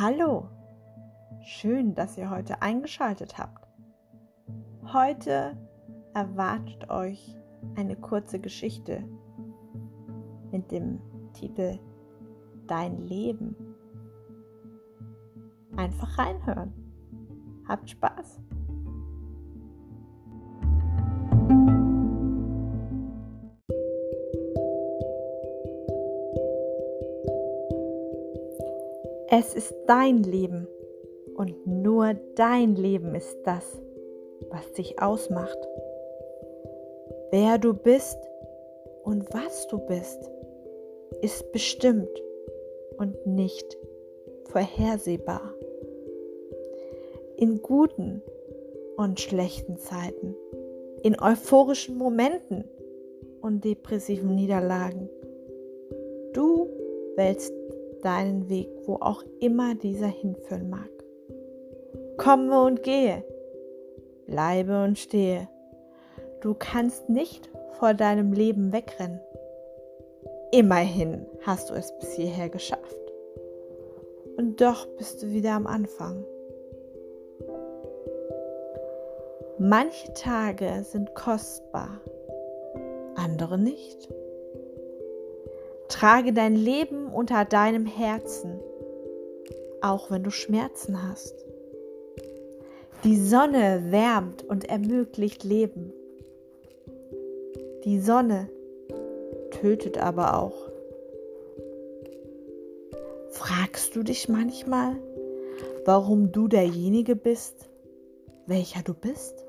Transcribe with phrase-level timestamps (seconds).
[0.00, 0.48] Hallo,
[1.42, 3.66] schön, dass ihr heute eingeschaltet habt.
[4.92, 5.56] Heute
[6.14, 7.36] erwartet euch
[7.74, 9.02] eine kurze Geschichte
[10.52, 11.00] mit dem
[11.32, 11.80] Titel
[12.68, 13.56] Dein Leben.
[15.76, 16.72] Einfach reinhören.
[17.66, 18.40] Habt Spaß!
[29.30, 30.66] Es ist dein Leben
[31.36, 33.78] und nur dein Leben ist das,
[34.48, 35.58] was dich ausmacht.
[37.30, 38.16] Wer du bist
[39.04, 40.18] und was du bist,
[41.20, 42.08] ist bestimmt
[42.96, 43.76] und nicht
[44.46, 45.52] vorhersehbar.
[47.36, 48.22] In guten
[48.96, 50.34] und schlechten Zeiten,
[51.02, 52.64] in euphorischen Momenten
[53.42, 55.10] und depressiven Niederlagen.
[56.32, 56.66] Du
[57.16, 57.52] wählst
[58.02, 60.90] deinen Weg, wo auch immer dieser hinführen mag.
[62.16, 63.24] Komme und gehe,
[64.26, 65.48] bleibe und stehe.
[66.40, 69.20] Du kannst nicht vor deinem Leben wegrennen.
[70.50, 72.96] Immerhin hast du es bis hierher geschafft.
[74.36, 76.24] Und doch bist du wieder am Anfang.
[79.58, 82.00] Manche Tage sind kostbar,
[83.16, 84.08] andere nicht.
[85.88, 88.60] Trage dein Leben unter deinem Herzen,
[89.80, 91.34] auch wenn du Schmerzen hast.
[93.04, 95.92] Die Sonne wärmt und ermöglicht Leben.
[97.84, 98.48] Die Sonne
[99.50, 100.68] tötet aber auch.
[103.30, 104.96] Fragst du dich manchmal,
[105.84, 107.70] warum du derjenige bist,
[108.46, 109.44] welcher du bist?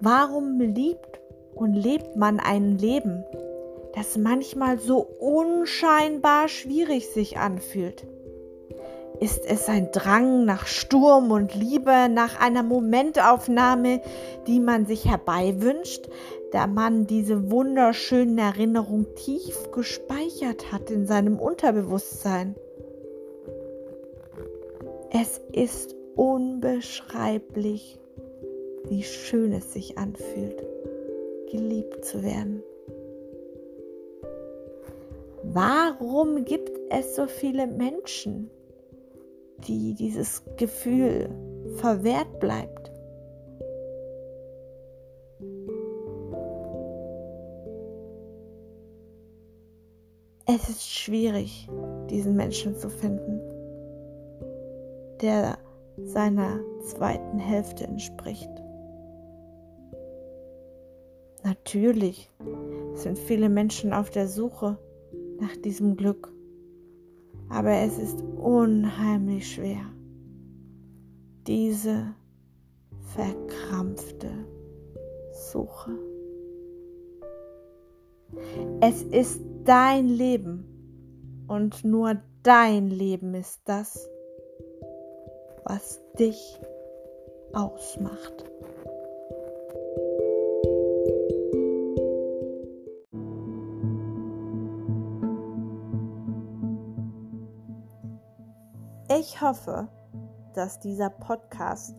[0.00, 1.20] Warum liebt
[1.54, 3.24] und lebt man ein Leben,
[4.00, 8.06] das manchmal so unscheinbar schwierig sich anfühlt.
[9.20, 14.00] Ist es ein Drang nach Sturm und Liebe, nach einer Momentaufnahme,
[14.46, 16.08] die man sich herbeiwünscht,
[16.50, 22.54] da man diese wunderschönen Erinnerungen tief gespeichert hat in seinem Unterbewusstsein?
[25.12, 27.98] Es ist unbeschreiblich,
[28.88, 30.64] wie schön es sich anfühlt,
[31.50, 32.62] geliebt zu werden.
[35.52, 38.48] Warum gibt es so viele Menschen,
[39.66, 41.28] die dieses Gefühl
[41.74, 42.92] verwehrt bleibt?
[50.46, 51.68] Es ist schwierig,
[52.08, 53.40] diesen Menschen zu finden,
[55.20, 55.58] der
[56.04, 58.50] seiner zweiten Hälfte entspricht.
[61.42, 62.30] Natürlich
[62.94, 64.78] sind viele Menschen auf der Suche
[65.40, 66.32] nach diesem Glück.
[67.48, 69.84] Aber es ist unheimlich schwer,
[71.46, 72.14] diese
[73.14, 74.30] verkrampfte
[75.32, 75.90] Suche.
[78.80, 84.08] Es ist dein Leben und nur dein Leben ist das,
[85.64, 86.60] was dich
[87.52, 88.44] ausmacht.
[99.18, 99.88] Ich hoffe,
[100.54, 101.96] dass dieser Podcast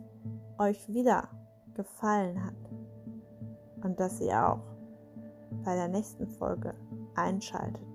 [0.57, 1.27] euch wieder
[1.73, 2.55] gefallen hat
[3.83, 4.63] und dass ihr auch
[5.65, 6.73] bei der nächsten Folge
[7.15, 7.90] einschaltet.